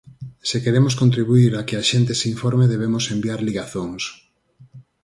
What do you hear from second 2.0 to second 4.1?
se informe debemos enviar ligazóns.